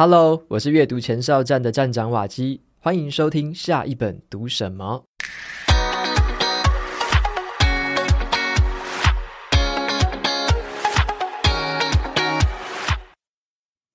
[0.00, 5.04] Hello，我是阅读前哨站的站长瓦基，欢迎收听下一本读什么。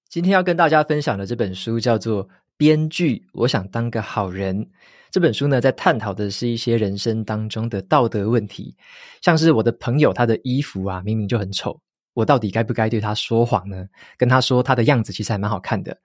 [0.10, 2.28] 今天要跟大家分享的这本书叫做
[2.58, 4.66] 《编剧，我想当个好人》。
[5.10, 8.76] 这本书呢，在探讨的是一些人生当中的道德问题，
[9.22, 11.80] 像是我的朋友，他的衣服啊，明明就很丑。
[12.14, 13.88] 我到底该不该对他说谎呢？
[14.18, 15.98] 跟他说他的样子其实还蛮好看的。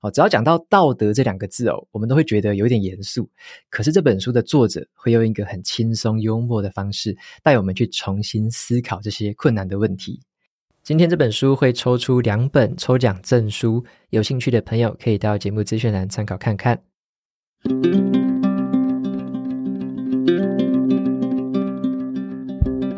[0.00, 3.26] 哦，只要讲到道德这两个字哦，我们都会觉得有点严肃。
[3.70, 10.20] 可是这本书的作者会用一个很轻松幽默的方式，带我们去重新思考这些困难的问题。
[10.82, 16.78] 今天这本书会抽出两本抽奖证书，有兴趣的朋友可以到节目资讯栏参考看看。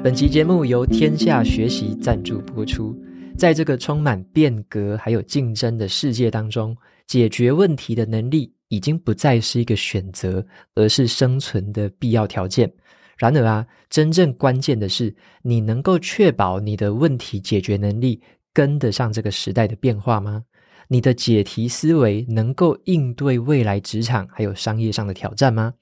[0.06, 2.96] 本期节目由天下学习赞助播出。
[3.36, 6.76] 在这个充满变革还有竞争的世界当中，
[7.08, 12.72] 解决问题的能力已经不再是一个选择，而是生存的必要条件。
[13.18, 18.22] 然而啊，真正关键的是，你能够确保你的问题解决能力
[18.54, 20.44] 跟得上这个时代的变化吗？
[20.86, 25.74] 你的解题思维能够应对未来职场还有商业上的挑战吗？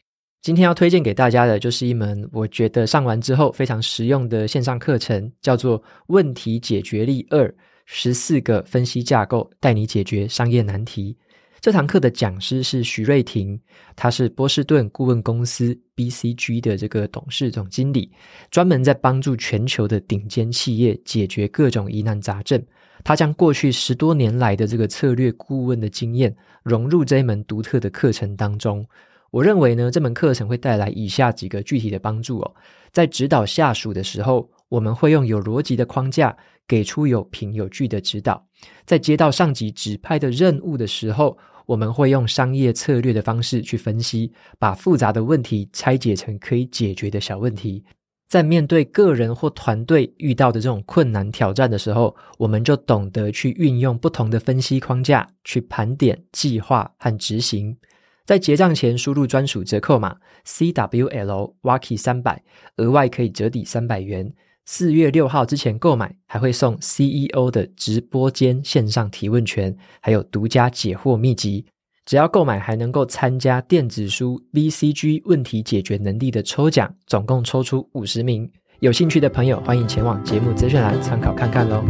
[0.44, 7.50] 今天要推荐给大家的就是一门我觉得上完之后非常实用的线上课程，叫做《问题解决力二：
[7.86, 11.16] 十四个分析架构，带你解决商业难题》。
[11.62, 13.58] 这堂课的讲师是徐瑞婷，
[13.96, 18.12] 他是波士顿顾问公司 BCG 的这个董事总经理，
[18.50, 22.62] 专门在帮助全球的顶尖企业解决各种疑难杂症。
[23.02, 28.86] 他将过去十多年来的这个策略顾问的经验融入这一门独特的课程当中。
[29.34, 32.54] 我认为呢，这门课程会带来以下几个具体的帮助哦。
[32.92, 36.36] 在指导下属的时候，我们会用有逻辑的框架，
[36.68, 38.46] 给出有凭有据的指导。
[38.86, 47.84] 在接到上级指派的任务的时候，我们会用商业策略的方式去分析，把复杂的问题拆解成可以解决的小问题。
[48.28, 57.76] 在面对个人或团队遇到的这种困难挑战的时候，我们就懂得去运用不同的分析框架，去盘点、计划和执行。
[58.24, 62.42] 在结账前输入专属折扣码 CWL Waki 三百，
[62.76, 64.32] 额外可以折抵三百元。
[64.64, 71.66] 四月六号之前购买，还会送 CEO 的直播间线上提问权，还有独家解惑秘籍。
[72.06, 78.50] 只要购买，还能够参加电子书 BCG 问题解决能力的抽奖，总共抽出五十名。
[78.80, 81.84] 有兴趣的朋友，欢迎前往节目资讯栏参考看看喽。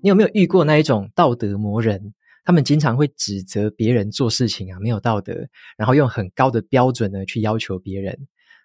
[0.00, 2.14] 你有没有遇过那一种道德魔人？
[2.44, 5.34] 他们经常会指责别人做事情啊没有道德，
[5.76, 8.16] 然后用很高的标准呢去要求别人。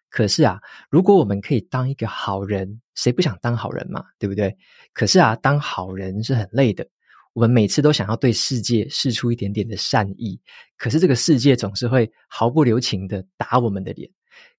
[0.10, 0.60] 可是啊，
[0.90, 4.04] 如果我们可以当一个好人，谁不想当好人嘛？
[4.18, 4.56] 对不对？
[4.94, 6.88] 可是啊，当好人是很累的。
[7.34, 10.38] 我们每次都想要对世界释出一点点的善意，
[10.78, 14.10] 可是这个世界总是会毫不留情的打我们的脸。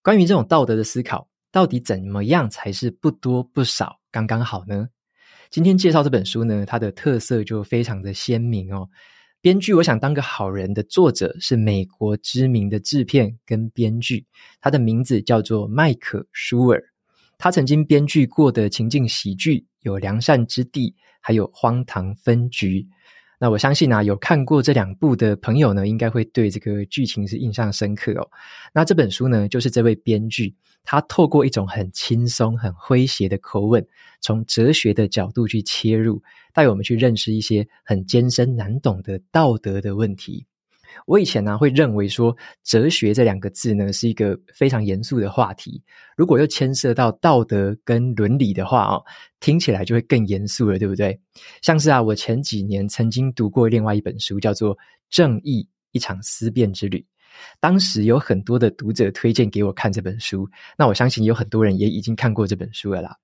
[0.03, 4.89] 关于这种道德的思考，到底怎么样才是不多不少，刚刚好呢？
[5.51, 8.89] 今天介绍这本书呢，它的特色就非常的鲜明哦。
[9.41, 14.25] 编剧，我想当个好人的作者是美国知名的制片跟编剧，
[14.61, 16.81] 他的名字叫做麦可舒尔。
[17.37, 20.91] 他曾经编剧过的情境喜剧有《良善之地》，
[21.21, 22.83] 还有《荒唐分局》。
[23.43, 28.31] 那我相信啊，有看过这两部的朋友呢，应该会对这个剧情是印象深刻哦。
[28.75, 33.85] 那这本书呢，就是这位编剧，他透过一种很轻松、很诙谐的口吻，
[34.21, 40.45] 从哲学的角度去切入，带我们去认识一些很艰深难懂的道德的问题。
[41.07, 45.83] 我以前呢、啊、会认为说，哲学这两个字呢是一个非常严肃的话题，
[46.17, 49.03] 如果又牵涉到道德跟伦理的话哦，
[49.41, 51.19] 听起来就会更严肃了，对不对？
[51.63, 54.77] 像是啊，我前几年曾经读过另外一本书，叫做
[55.09, 56.99] 《正义：一场思辨之旅》，
[57.61, 63.17] 当时有很多的读者推荐给我看这本书，那我相信有很多人也已经看过这本书了啦。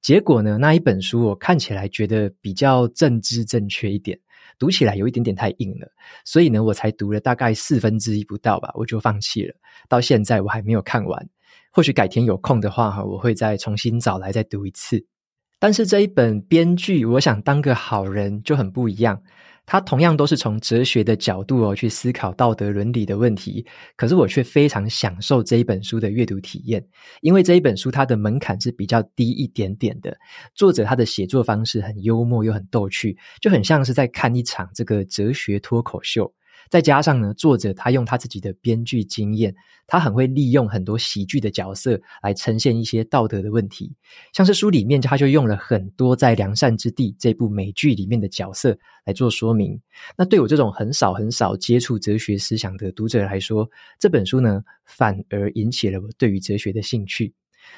[0.00, 4.18] 结果呢，那一本书我看起来觉得比较政治正确一点。
[4.58, 5.88] 读起来有一点点太硬了，
[6.24, 9.54] 所以呢，我才读了大概四分之一不到吧，我就放弃了。
[9.88, 11.28] 到现在我还没有看完，
[11.70, 15.04] 或许改天有空的话哈，我会再重新找来再读一次。
[15.58, 19.22] 但是这一本编剧，我想当个好人就很不一样。
[19.66, 23.64] 他同样都是从哲学的角度哦去思考道德伦理的问题，
[23.96, 26.86] 可是我却非常享受这一本书的阅读体验，
[27.22, 30.16] 因为这一本书它的门槛是比较低一点点的，
[30.54, 36.32] 作者他的写作方式很幽默又很逗趣，就很像是在看一场这个哲学脱口秀。
[36.70, 39.54] 再加上呢，作者他用他自己的编剧经验，
[39.86, 43.92] 他很会利用很多喜剧的角色来呈现一些道德的问题。
[44.32, 49.80] 像是书里面，他就用了很多在《良善之地》这部美剧里面的角色来做说明。
[50.16, 53.68] 那对我这种很少很少接触哲学思想的读者来说，
[53.98, 57.32] 这本书呢，反而引起了我对于哲学的兴趣。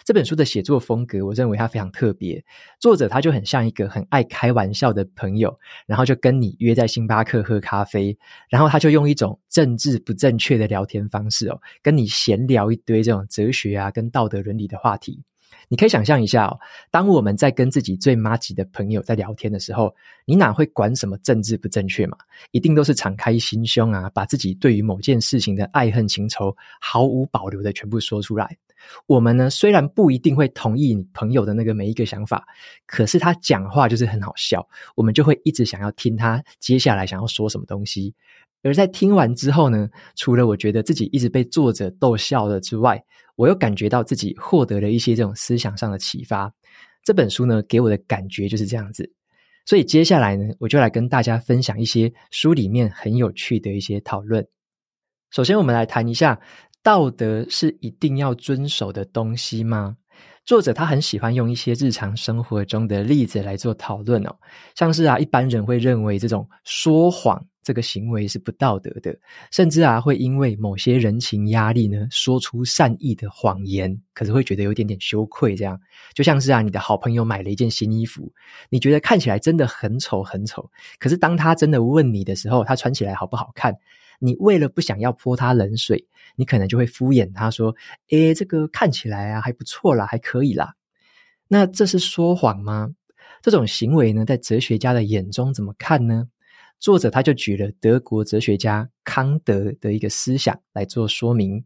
[0.04, 2.42] 这本书的写作风格，我认为它非常特别。
[2.78, 5.56] 作者他就很像一个很爱开玩笑的朋友，
[5.86, 8.16] 然后就跟你约在星巴克喝咖啡，
[8.48, 15.22] 然后他就用一种政治不正确的聊天方式哦，跟你闲聊一堆这种哲学啊跟道德伦理的话题。
[15.68, 16.58] 你可以想象一下哦，
[16.90, 19.92] 当我们在跟自己最麻吉的朋友在聊天的时候，
[20.24, 22.16] 你哪会管什么政治不正确嘛？
[22.52, 28.56] 一定都是敞开心胸啊，把自己对于某件事情的爱恨情仇毫无保留的全部说出来。
[29.06, 32.46] 我们呢，虽然不一定会同意你朋友的那个每一个想法，
[32.86, 38.14] 可是他讲话就是很好笑，我们就会一直想要听他接下来想要说什么东西。
[38.62, 43.00] 而在听完之后呢，除了我觉得自己一直被作者逗笑了之外，
[43.36, 46.52] 我又感觉到自己获得了一些这种思想上的启发。
[47.04, 49.12] 这本书呢，给我的感觉就是这样子。
[49.64, 54.44] 所以接下来呢，我就来跟大家分享一些书里面很有趣的一些讨论。
[55.30, 56.40] 首先，我们来谈一下。
[56.86, 59.96] 道德是一定要遵守的东西吗？
[60.44, 64.32] 作者他很喜欢用一些日常生活中的例子来做讨论哦，
[64.76, 69.12] 像是啊，一般人会认为这种说谎这个行为是不道德的，
[69.50, 75.56] 甚至啊，会因为某些人情压力呢，说出善意的谎言，可是会觉得有点点羞愧。
[75.56, 75.76] 这样，
[76.14, 78.32] 就像是啊，你的好朋友买了一件新衣服，
[78.70, 83.76] 你觉得看起来真的很丑很丑，可是当他真的问你的时候，他穿起来好不好看？
[84.18, 87.74] 你为了不想要泼他冷水，你可能就会敷衍他说
[88.10, 90.74] ：“诶，这个看起来啊还不错啦，还可以啦。”
[91.48, 92.94] 那这是说谎吗？
[93.42, 96.28] 这种行为呢，在哲学家的眼中怎么看呢？
[96.78, 101.64] 作者他就举了德国哲学家康德的一个思想来做说明。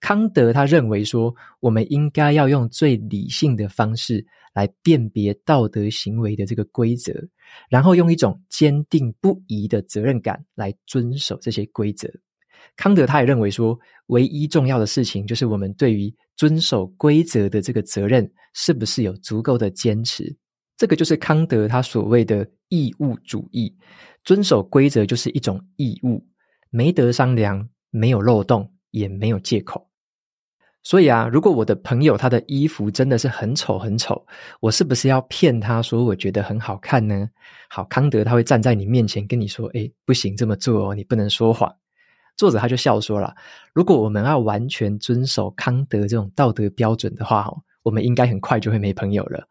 [0.00, 7.12] 康德他认为说，我们应该要用最理性的方式来辨别道德行为的这个规则，
[7.68, 12.10] 然后用一种坚定不移的责任感来遵守这些规则。
[12.76, 20.34] 康德他也认为说，唯一重要的事情就是我们对于遵守规则的这个责任是不是有足够的坚持。
[20.78, 23.76] 这个就是康德他所谓的义务主义，
[24.24, 26.26] 遵守规则就是一种义务，
[26.70, 29.89] 没得商量，没有漏洞，也没有借口。
[30.82, 34.26] 所以啊，如果我的朋友他的衣服真的是很丑很丑，
[34.60, 37.28] 我是不是要骗他说我觉得很好看呢？
[37.68, 41.70] 好，康德他会站在你面前跟你说：“诶，不行这么做哦，你不能说谎。”
[42.34, 43.34] 作者他就笑说了
[43.74, 49.46] ：“如果我们要完全遵守康德这种道德标准的话，哦，我们应该很快就会没朋友了。”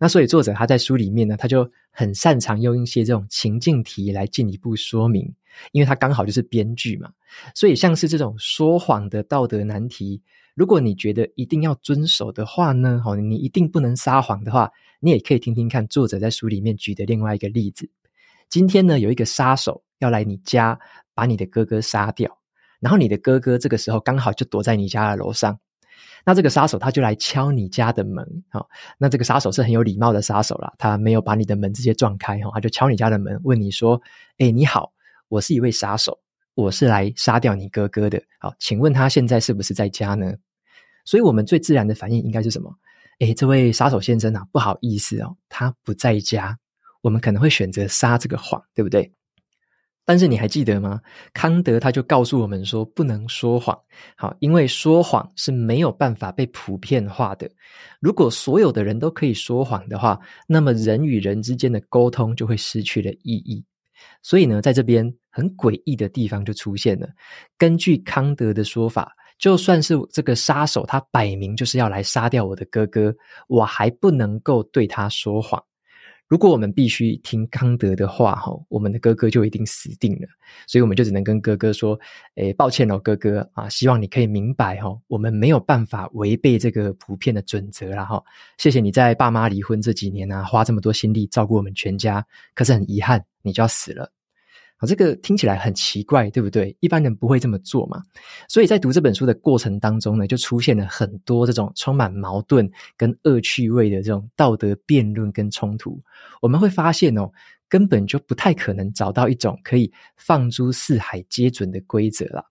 [0.00, 5.32] 那所以作者他在书里面呢，他就很擅长用一些这种情境题来进一步说明，
[5.70, 7.08] 因为他刚好就是编剧嘛，
[7.54, 10.20] 所以像是这种说谎的道德难题。
[10.54, 14.70] 如果你觉得一定要遵守的话呢，好，你一定不能撒谎的话，
[15.00, 17.88] 你也可以听听看作者在书里面举的另外一个例子。
[18.50, 20.78] 今天呢，有一个杀手要来你家
[21.14, 22.38] 把你的哥哥杀掉，
[22.80, 25.58] 然后你的哥哥这个时候刚好就躲在你家的楼上，
[26.26, 34.00] 那这个杀手他就来敲你家的门，好，那这个杀手是很有礼貌的杀手啦，他没有把你的门直接撞开，哈，他就敲你家的门，问你说
[34.36, 34.92] ：“诶，你好，
[35.28, 36.18] 我是一位杀手。”
[36.54, 40.34] 我是来杀掉你哥哥的，好，请问他现在是不是在家呢？
[41.04, 42.72] 所以我们最自然的反应应该是什么？
[43.20, 46.58] 诶，这位杀手先生啊，不好意思哦，他不在家。
[47.00, 49.12] 我们可能会选择撒这个谎，对不对？
[50.04, 51.00] 但是你还记得吗？
[51.32, 53.78] 康德他就告诉我们说，不能说谎，
[54.16, 57.50] 好，因为说谎是没有办法被普遍化的。
[58.00, 63.64] 如果所有的人都可以说谎的话，那么人与人之间的沟通就会失去了意义。
[64.22, 65.12] 所以呢，在这边。
[65.34, 67.08] 很诡异的地方就出现了。
[67.56, 73.14] 根据康德的说法，就算是这个杀手，他摆明就是要来杀掉我的哥哥，
[73.48, 75.64] 我还不能够对他说谎。
[76.32, 80.26] 如果我们必须听康德的话，哈，我们的哥哥就一定死定了。
[80.66, 82.00] 所以我们就只能跟哥哥说
[82.36, 88.24] ：“诶，抱歉哦，哥哥啊，希望你可以明白，哈，我们没有办法违背这个普遍的准则啦，哈。
[88.56, 94.10] 谢谢你在爸妈离婚这几年呢，花这么多心力照顾我们全家，可是很遗憾，你就要死了。”
[94.86, 96.76] 这个听起来很奇怪，对不对？
[96.80, 98.02] 一般人不会这么做嘛。
[98.48, 106.02] 所以在读这本书的过程当中呢，就出现了很多这种充满矛盾跟恶趣味的这种道德辩论跟冲突。
[106.40, 107.30] 我们会发现哦，
[107.68, 112.44] 根本就不太可能找到一种可以放诸四海皆准的规则啦。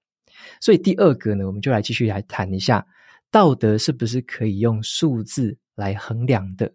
[0.60, 2.86] 所以第二个呢，我们就来继续来谈一下，
[3.30, 6.72] 道德是不是可以用数字来衡量的？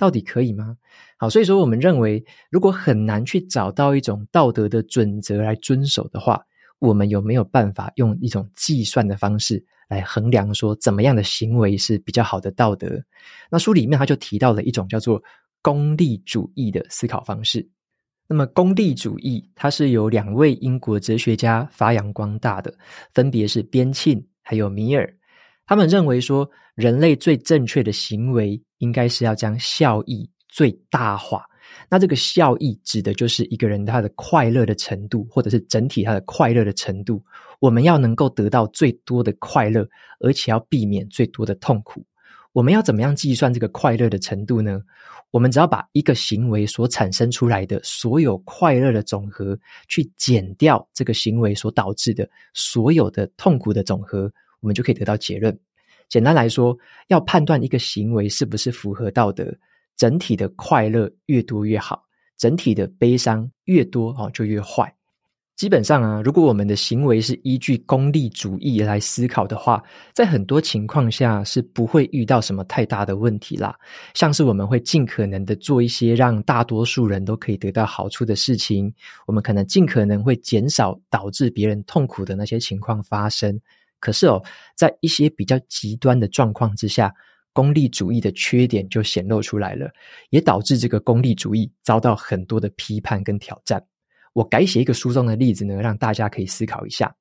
[0.00, 0.74] 到底可以吗？
[1.18, 6.42] 好，所以说我们认为，如果很难去找到一种道德的准则来遵守的话，
[6.78, 12.98] 我们有没有办法用一种计算的方式来衡量说怎么样的行为是比较好的道德？
[13.50, 15.22] 那书里面他就提到了一种叫做
[15.60, 17.68] 功利主义的思考方式。
[18.26, 22.72] 那么功利主义它是由两位英国哲学家发扬光大的，
[23.12, 25.14] 分别是边沁还有米尔。
[25.66, 31.46] 他们认为说，人类最正确的行为应该是要将效益最大化。
[31.88, 37.22] 那这个效益指的就是一个人他的快乐的程度，或者是整体他的快乐的程度。
[37.60, 42.04] 我们要能够得到最多的快乐，而且要避免最多的痛苦。
[42.52, 44.80] 我们要怎么样计算这个快乐的程度呢？
[45.30, 49.56] 我们只要把一个行为所产生出来的所有快乐的总和，
[49.86, 54.32] 去减掉这个行为所导致的所有的痛苦的总和。
[54.58, 55.56] 我们就可以得到结论。
[56.10, 56.76] 简单来说，
[57.08, 59.46] 要判断一个行为是不是符合道德，
[59.96, 62.02] 整体的快乐越多越好，
[62.36, 64.92] 整体的悲伤越多哦，就越坏。
[65.56, 69.82] 基本上啊，如果我们的行为是依据功利主义来思考的话，
[70.14, 73.76] 在很多情况下是不会遇到什么太大的问题啦。
[74.14, 78.90] 像是我们会尽可能的做一些让大多数人都可以得到好处的事情，
[79.26, 83.60] 我们可能尽可能会减少导致别人痛苦的那些情况发生。
[84.00, 84.42] 可是哦，
[84.74, 87.14] 在一些比较极端的状况之下，
[87.52, 89.90] 功利主义的缺点就显露出来了，
[90.30, 93.80] 也导致这个功利主义遭到很多的批判跟挑战。
[94.32, 97.14] 我改写一个书中的例子呢，让大家可以思考一下。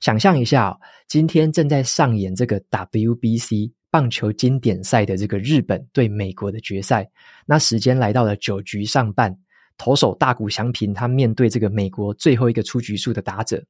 [0.00, 7.08] 想象一下哦，今天正在上演这个 WBC 棒球经典赛的这个日本对美国的决赛，
[7.46, 9.36] 那时间来到了九局上半，
[9.76, 13.62] 投手大谷翔平他面对这个美国最后一个出局数的打者。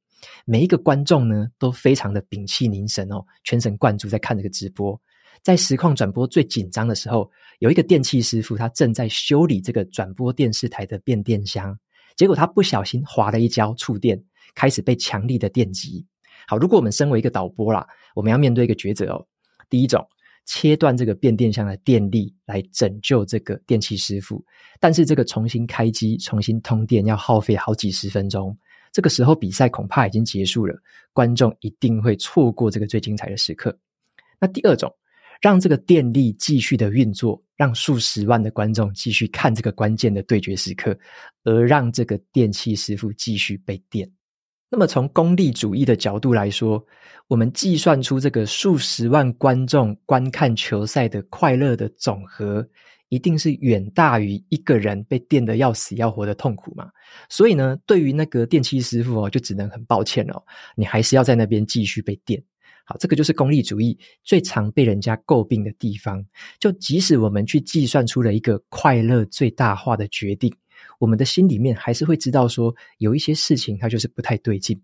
[0.44, 5.00] 每一个观众呢，都非常的屏气凝神哦，全神贯注在看这个直播。
[5.42, 11.76] 在实况转播最紧张的时候，有一个电器师傅，他正在修理这个转播电视台的变电箱，
[12.16, 14.22] 结果他不小心滑了一跤，触电，
[14.54, 16.06] 开始被强力的电击。
[16.46, 19.26] 好，如果我们身为一个导播啦，我们要面对一个抉择哦。
[19.68, 20.06] 第一种，
[20.44, 24.44] 切断这个变电箱的电力来拯救这个电器师傅，
[24.78, 28.56] 但是这个重新开机、重新通电要耗费好几十分钟。
[28.92, 30.76] 这个时候比赛恐怕已经结束了，
[31.12, 33.76] 观众一定会错过这个最精彩的时刻。
[34.38, 34.94] 那第二种，
[35.40, 40.96] 让这个电力继续的运作，让数十万的观众继续看这个关键的对决时刻，
[41.44, 44.06] 而让这个电器师傅继续被电。
[44.68, 46.84] 那么从功利主义的角度来说，
[47.28, 52.68] 我们计算出这个数十万观众观看球赛的快乐的总和。
[53.12, 56.90] 一定是远大于一个人被电得要死要活的痛苦嘛？
[57.28, 60.42] 所以呢，对于那个电器师傅哦，就只能很抱歉哦，
[60.76, 62.42] 你还是要在那边继续被电。
[62.86, 66.24] 好，这个就是功利主义最常被人家诟病的地方。
[66.58, 70.50] 就即使我们去计算出了一个快乐最大化的决定，
[70.98, 74.80] 我们的心里面还是会知道说，有一些事情它就是不太对劲。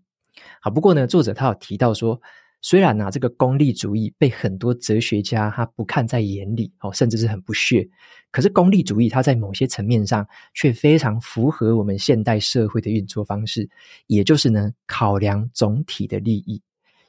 [0.61, 2.21] 好，不过呢，作者他有提到说。
[2.61, 7.87] 虽然啊，这个功利主义被很多哲学家他不看在眼里哦，甚至是很不屑。
[8.31, 13.67] 可是功利主义它在某些层面上却非常符合我们现代社会的运作方式，
[14.07, 16.61] 也就是呢，考量总体的利益。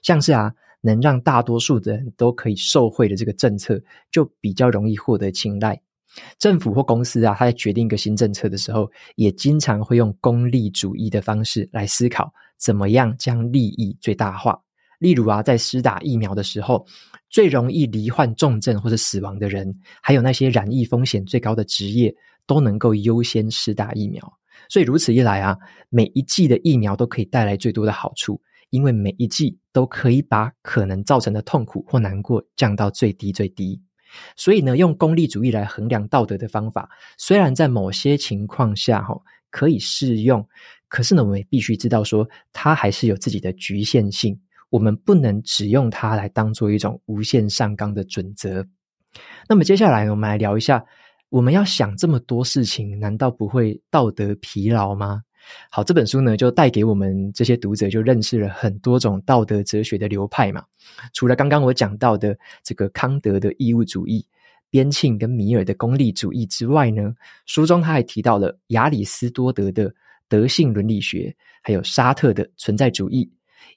[0.03, 3.79] 像是啊，能让大多数人都可以受惠的这个政策，
[4.11, 5.79] 就比较容易获得青睐。
[6.39, 14.59] 政府或公司啊，他在决定一个新政策的时候，也经常会用功利主义的方式来思考，怎么样将利益最大化。
[15.01, 16.87] 例如啊，在施打疫苗的时候，
[17.31, 22.15] 最容易罹患重症或者死亡的人，还有那些染疫风险最高的职业，
[22.47, 24.23] 都能够优先施打疫苗。
[24.69, 25.57] 所以如此一来啊，
[25.89, 28.39] 每一剂的疫苗都可以带来最多的好处，
[28.69, 33.81] 因为每一剂都可以把可能造成的痛苦或难过降到最低最低。
[34.37, 39.19] 所以呢，用功利主义来衡量道德的方法，虽然在某些情况下哈
[39.51, 40.47] 可以适用，
[40.89, 44.39] 可是呢，我们也必须知道说，它还是有自己的局限性。
[44.71, 48.67] 我们不能只用它来当做一种无限上纲的准则。
[49.49, 50.85] 那么接下来，我们来聊一下，
[51.29, 55.23] 我们要想这么多事情，难道不会道德疲劳吗？
[55.71, 60.63] 好，这本书呢，就带给我们这些读者就认识了很多种道德哲学的流派嘛。
[61.13, 64.25] 除了刚刚我讲到的这个康德的义务主义、
[64.69, 67.13] 边沁跟米尔的功利主义之外呢，
[67.47, 69.93] 书中他还提到了亚里斯多德的
[70.29, 73.29] 德性伦理学，还有沙特的存在主义。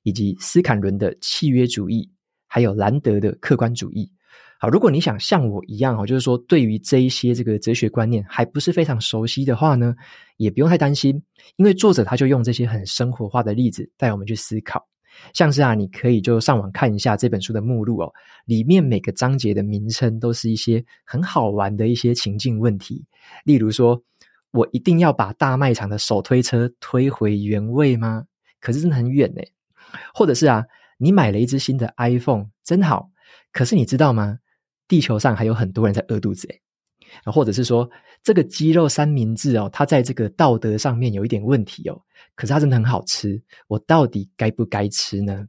[0.04, 2.10] 以及斯坎伦的契约主义，
[2.48, 4.12] 还有兰德的客观主义。
[4.60, 9.94] 好，如果你想像我一样哦，就是说对于这一些这个哲学观念还不是非常熟悉的话呢，
[10.38, 11.22] 也不用太担心，
[11.58, 14.88] 因为作者他就用这些很生活化的例子带我们去思考。
[15.34, 18.12] 像是啊，你可以就上网看一下这本书的目录哦，
[18.46, 23.06] 里面每个章节的名称都是一些很好玩的一些情境问题，
[23.44, 24.02] 例如说，
[24.52, 28.24] 我一定要把大卖场的手推车推回原位吗？
[28.60, 29.42] 可是真的很远呢。
[30.14, 30.64] 或者是啊，
[30.98, 33.10] 你买了一支新的 iPhone，真好。
[33.52, 34.40] 可是你知道吗？
[34.88, 36.62] 地球上还有很多人在饿肚子诶，
[37.32, 37.90] 或者是说，
[38.22, 42.02] 这个鸡肉三明治哦，它在这个道德上面有一点问题哦。
[42.36, 45.48] 可是它真的很好吃，我到底该不该吃呢？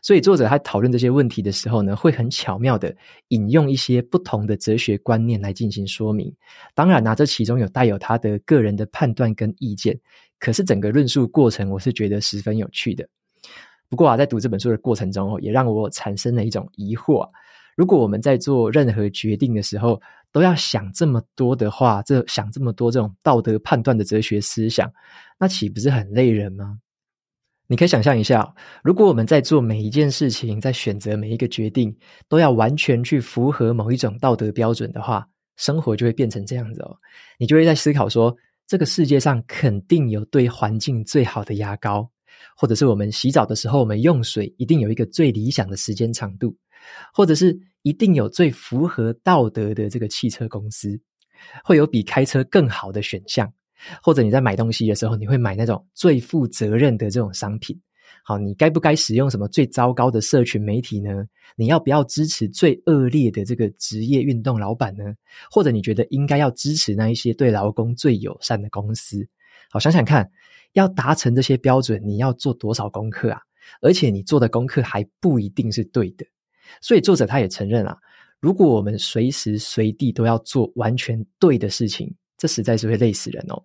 [0.00, 2.94] 所以作者他讨论这些问题的时候呢，会很巧妙的
[3.28, 6.32] 引用一些不同的哲学观念来进行说明。
[6.74, 9.98] 当然啊，这其中有带有他的个人的判断跟意见。
[10.38, 13.08] 可是整个论述过程，我是觉得十分有趣的。
[13.92, 17.28] 不过啊，在读这本书的过程中，也让我产生了一种疑惑。
[17.76, 20.00] 如果我们在做任何决定的时候，
[20.32, 24.90] 都要想这么多的话，这想这么多这种道德判断的哲学思想，
[25.38, 26.78] 那岂不是很累人吗？
[27.66, 31.94] 你可以想象一下，如果我们在做每一件事情，在选择每一个决定，
[32.30, 36.96] 都要完全去符合某一种道德标准的话，生活就会变成这样子哦。
[37.38, 38.34] 你就会在思考说，
[38.66, 42.08] 这个世界上肯定有对环境最好的牙膏，
[42.56, 46.56] 或者是我们洗澡的时候，我们用水一定有一个最理想的时间长度。
[47.14, 51.00] 或者是一定有最符合道德的这个汽车公司，
[51.62, 53.48] 会有比开车更好的选项，
[54.02, 57.80] 或者你在买东西的时候，你会买那种最负责任的这种商品。
[58.24, 61.24] 好，你该不该使用什么最糟糕的社群媒体呢？
[61.54, 65.04] 你要不要支持最恶劣的这个职业运动老板呢？
[65.52, 69.24] 或者你觉得应该要支持那一些对劳工最友善的公司？
[69.72, 70.30] 好，想想看，
[70.74, 73.40] 要达成这些标准，你要做多少功课啊？
[73.80, 76.26] 而且你做的功课还不一定是对的。
[76.82, 77.96] 所以作者他也承认啊，
[78.38, 83.62] 如果我们随时随地都要做完全对的事情，这实在是会累死人哦。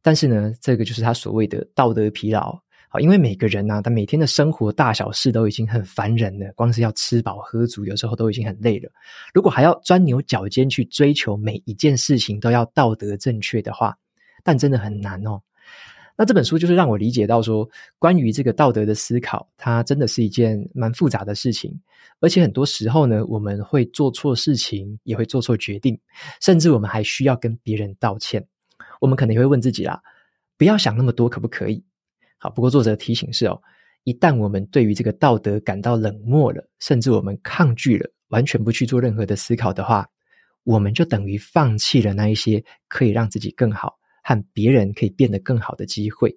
[0.00, 2.56] 但是呢，这个就是他所谓的道德疲劳
[2.88, 8.90] 好，因为每个人呢，他每天的生活大小事都已经很烦人了，光是要吃饱喝足，有时候都已经很累了。
[9.32, 13.96] 如果还要钻牛角尖去追求每一件事情都要道德正确的话，
[14.42, 15.40] 但真的很难哦。
[16.14, 17.68] 那这本书就是让我理解到说，
[17.98, 21.74] 关于这个道德的思考，它真的是一件蛮复杂的事情，
[22.20, 25.98] 而且很多时候呢，我们会做错事情，也会做错决定，
[26.40, 28.46] 甚至我们还需要跟别人道歉。
[29.00, 30.00] 我们可能也会问自己啦，
[30.58, 31.82] 不要想那么多，可不可以？
[32.36, 33.60] 好，不过作者提醒是哦，
[34.04, 40.06] 一旦我们对于这个道德感到冷漠了，甚至我们抗拒了，完全不去做任何的思考的话，
[40.64, 43.98] 我们就等于放弃了那一些可以让自己更好。
[44.22, 46.34] 和别人可以变得更好的机会，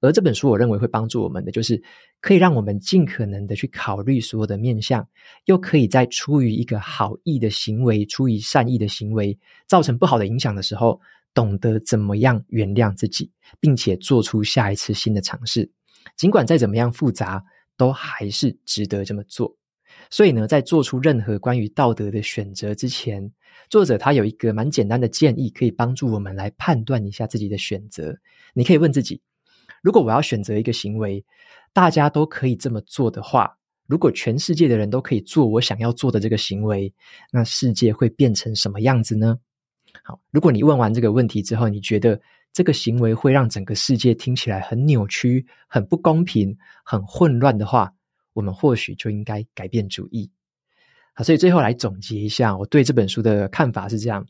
[0.00, 1.80] 而这本书我认为会帮助我们的，就是
[2.20, 5.06] 可以让我们尽可能的去考虑所有的面向，
[5.46, 11.00] 又可以在出于一个好意的行为、出于善意的行为造成不好的影响的时候，
[11.32, 15.70] 懂得怎么样原谅自己，并且做出下一次新的尝试，
[16.16, 17.42] 尽管再怎么样复杂，
[17.76, 19.59] 都还是值得这么做。
[20.10, 23.30] 所以呢，在做出任何关于道德的选择之前，
[23.68, 28.16] 作者他有一个蛮简单的建议，可以帮助我们来判断一下自己的选择。
[28.54, 29.20] 你可以问自己：
[29.82, 31.24] 如果我要选择一个行为，
[31.72, 36.92] 大家都可以这么做的话，如果全世界的人都可以做我想要做的这个行为，
[37.30, 39.38] 那世界会变成什么样子呢？
[40.02, 42.20] 好，如果你问完这个问题之后，你觉得
[42.52, 47.92] 这个行为会让整个世界听起来很扭曲、很不公平、很混乱的话，
[48.40, 50.30] 我们或许就应该改变主意。
[51.12, 54.26] 好，所以最后来总结一下，我对这本书的看法是这样：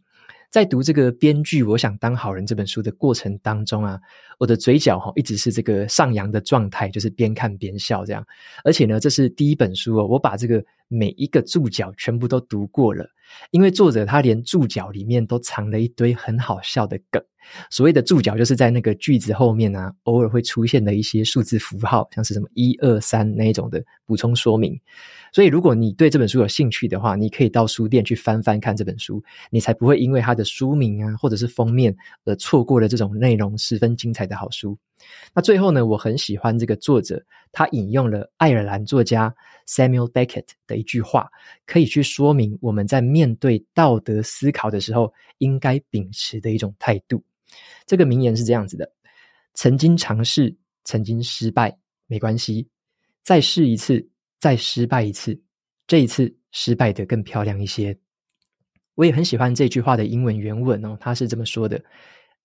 [0.51, 4.01] 在读这个编剧《我想当好人》这本书的过程当中啊，
[4.39, 8.27] 我的嘴角哈一直是这个上扬的状态，就是边看边笑这样。
[8.65, 13.09] 而且呢，这是第一本书哦，我把这个每一个注脚全部都读过了，
[13.51, 17.23] 因为作者他连注脚里面都藏了一堆很好笑的梗。
[17.71, 24.79] 所谓的注脚，就是在那个句子后面啊，偶尔会出现的一些数字符号，像是什么一二三那一种的补充说明。
[25.33, 34.77] 所以，如果你对这本书有兴趣的话，你可以到书店去翻翻看这本书，你才不会因为它的书名啊，或者是封面而错过了这种内容十分精彩的好书。
[35.35, 39.35] 那最后呢，我很喜欢这个作者，他引用了爱尔兰作家
[39.67, 41.31] Samuel Beckett 的一句话，
[41.67, 47.23] 可以去说明我们在面对道德思考的时候应该秉持的一种态度。
[47.87, 48.91] 这个名言是这样子的：
[49.55, 52.69] 曾经尝试，曾经失败，没关系，
[53.23, 54.09] 再试一次，
[54.39, 55.41] 再失败一次，
[55.87, 57.97] 这一次失败得更漂亮一些。
[58.95, 61.83] 我也很喜欢这句话的英文原文哦，它是这么说的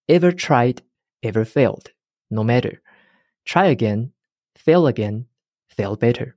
[0.07, 0.77] ：Ever tried,
[1.21, 1.85] ever failed,
[2.27, 2.79] no matter.
[3.45, 4.11] Try again,
[4.55, 5.25] fail again,
[5.75, 6.33] fail better.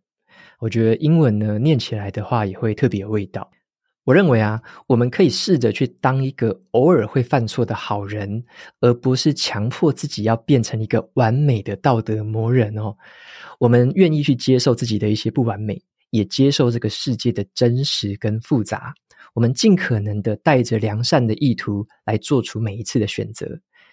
[0.58, 3.50] 我觉得英文呢，念起来的话也会特别有味道。
[4.04, 8.42] 我认为啊，我们可以试着去当一个偶尔会犯错的好人，
[8.80, 12.96] 而不是强迫自己要变成一个完美的道德魔人哦。
[13.58, 18.94] 我们愿意去接受自己的一些不完美，也接受这个世界的真实跟复杂。
[19.34, 23.46] 我们尽可能的带着良善的意图来做出每一次的选择，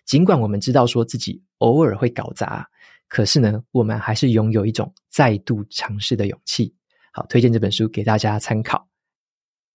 [0.05, 2.67] 尽管我们知道说自己偶尔会搞砸，
[3.07, 6.73] 可是呢，我们还是拥有一种再度尝试的勇气。
[7.11, 8.87] 好，推荐这本书给大家参考。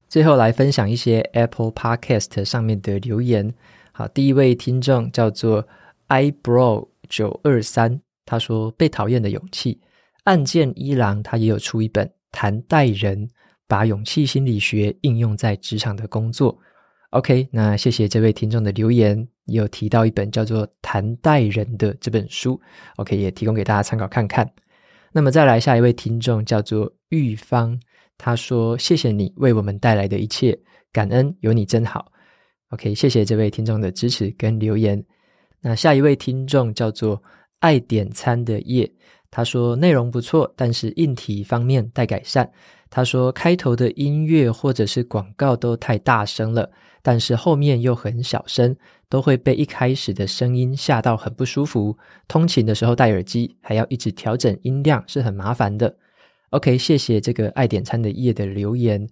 [0.08, 3.52] 最后来分享一些 Apple Podcast 上面的留言。
[3.92, 5.66] 好，第一位听众叫做
[6.08, 9.80] iBro 九二三，他说被讨厌的勇气。
[10.24, 13.28] 案见一郎他也有出一本谈待人，
[13.66, 16.58] 把勇气心理学应用在职场的工作。
[17.10, 22.60] OK，那谢谢这位听众的留言，也有提到一本叫做《谈代人》的这本书
[22.96, 24.48] ，OK，也提供给大家参考看看。
[25.10, 27.76] 那么再来下一位听众叫做玉芳，
[28.16, 30.56] 他说：“谢谢你为我们带来的一切，
[30.92, 32.12] 感恩有你真好。
[32.68, 35.04] ”OK，谢谢这位听众的支持跟留言。
[35.60, 37.20] 那下一位听众叫做
[37.58, 38.88] 爱点餐的叶，
[39.30, 42.50] 他说内容不错，但是硬体方面待改善。
[42.88, 46.70] 他说开头的音乐或者是广告都太大声了。
[47.02, 48.76] 但是后面又很小声，
[49.08, 51.96] 都会被一开始的声音吓到，很不舒服。
[52.28, 55.96] 通勤的时候戴耳机，还要一直调整音量，是很麻烦的。
[56.50, 59.08] OK，谢谢这个爱点餐的叶的留言。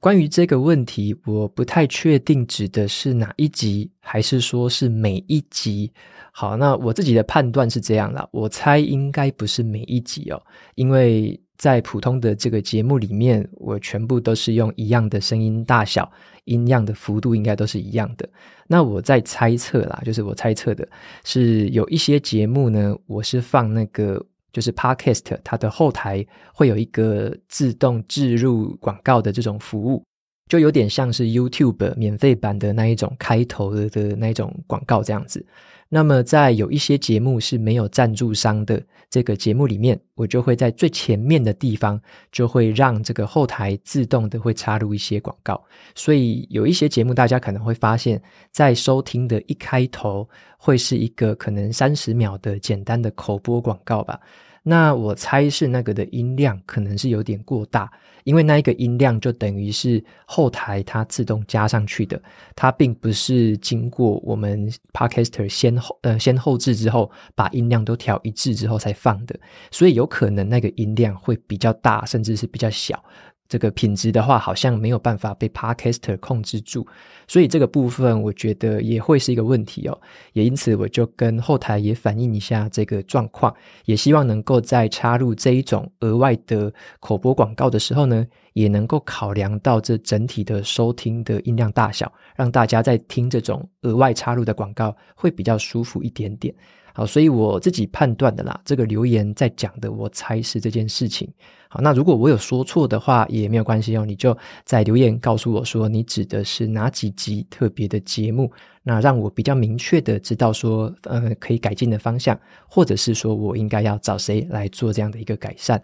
[0.00, 5.92] 关于这个问题，我不太确定指的是哪一集，还是说是每一集。
[6.32, 10.42] 好，那我自己的判断是这样啦，我猜应该不是每一集哦，
[10.74, 11.38] 因为。
[11.60, 16.10] 在普通的这个节目里面，我全部都是用一样的声音大小，
[16.46, 18.26] 音量的幅度应该都是一样的。
[18.66, 20.88] 那我在猜测啦，就是我猜测的
[21.22, 30.02] 是有一些节目呢，我是放那个就是 Podcast，它的后台会有一个自动置入广告的这种服务，
[30.48, 35.44] 就有点像是 YouTube 免费版的那一种开头的的那一种广告这样子。
[35.88, 45.60] 那么，在有一些节目是没有赞助商的这个节目里面，我就会在最前面的地方，就会让这个后台自动的会插入一些广告。
[45.96, 54.20] 所以有一些节目，大家可能会发现，在收听的一开头，会是一个可能三十秒的简单的口播广告吧。
[54.62, 57.90] 那我猜是那个的音量可能是有点过大，
[58.24, 62.20] 因为那一个音量就等于是后台它自动加上去的，
[62.54, 69.38] 它并不是经过我们 Podcaster 先后呃先后置之后把音量都调一致之后才放的，
[69.70, 73.02] 所以有可能那个音量会比较大，甚至是比较小。
[73.50, 76.86] 这个品质的话，好像没有办法被 Podcaster 控制住，
[77.26, 80.00] 所以这个部分我觉得也会是一个问题哦。
[80.34, 83.52] 也因此，我就跟后台也反映一下这个状况，
[83.86, 96.54] 也希望能够在插入这一种额外的口播广告的时候呢，也能够考量到这整体的收听的音量大小，让大家在听这种额外插入的广告会比较舒服一点点。
[96.92, 101.28] 好，所以我自己判断的啦，这个留言在讲的，我猜是这件事情。
[101.68, 108.50] 好，那如果我有说错的话，也没有关系哦，你就在留言告诉我说，你指的是哪几集特别的节目，
[108.82, 115.80] 那让我比较明确的知道说，呃，可以改进的方向，或者是说我应该要找谁来做这样的一个改善。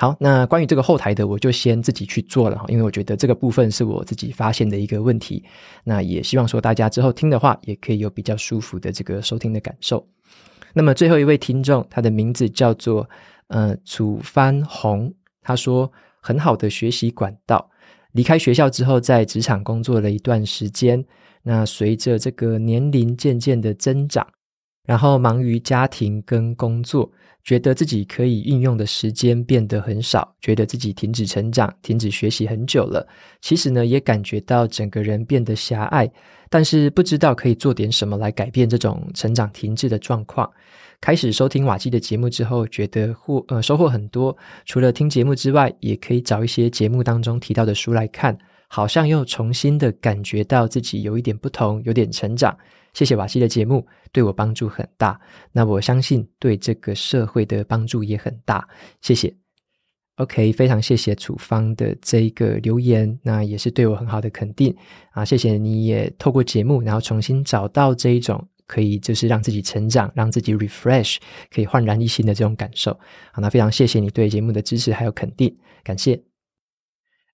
[0.00, 5.44] 好，那关于这个后台的，我就先自己去做了哈，因为我觉得这个部分是我自己发现的一个问题。
[5.82, 10.06] 那也希望说大家之后听的话，也可以有比较舒服的这个收听的感受。
[10.72, 13.10] 那么最后一位听众，他的名字叫做
[13.48, 17.68] 呃楚帆红，他说很好的学习管道。
[18.12, 21.04] 离开学校之后，在职场工作了一段时间。
[21.42, 24.24] 那随着这个年龄渐渐的增长，
[24.86, 27.10] 然后忙于家庭跟工作，
[27.48, 33.08] 觉得自己可以运用的时间变得很少，觉得自己停止成长、停止学习很久了。
[33.40, 36.12] 其实呢，也感觉到整个人变得狭隘。
[36.50, 40.46] 但是不知道可以做点什么来改变这种成长停滞的状况。
[41.00, 44.36] 开始收听瓦基的节目之后，觉得获呃收获很多。
[44.66, 52.54] 除了听节目之外，也可以找一些节目当中提到的书来看，好像又重新的感觉到自己有一点不同，有点成长。
[52.98, 55.20] 谢谢瓦西的节目，对我帮助很大。
[55.52, 58.68] 那我相信对这个社会的帮助也很大。
[59.00, 59.32] 谢谢。
[60.16, 64.76] OK，非常谢谢楚方的这一个留言，那也是对我很好的肯定
[65.12, 65.24] 啊！
[65.24, 71.18] 谢谢你也透过节目，然后重新找到这一种可以就是让自己成长、让自己 refresh、
[71.54, 72.90] 可以焕然一新的这种感受。
[73.30, 76.27] 好，那非常谢谢你对节目的支持还有肯定，感谢。